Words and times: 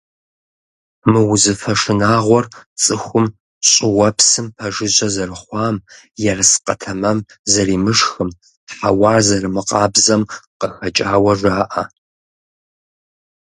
Мы 1.11 1.19
узыфэ 1.31 1.73
шынагъуэр 1.79 2.45
цӀыхур 2.81 3.25
щӀыуэпсым 3.69 4.47
пэжыжьэ 4.55 5.07
зэрыхъуам, 5.13 5.75
ерыскъы 6.31 6.75
тэмэм 6.81 7.19
зэримышхым, 7.51 8.29
хьэуар 8.75 9.21
зэрымыкъабзэм 9.27 10.21
къыхэкӀауэ 10.59 11.33
жаӏэ. 11.39 11.83